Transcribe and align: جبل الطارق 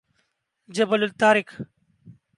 جبل 0.69 1.03
الطارق 1.03 1.49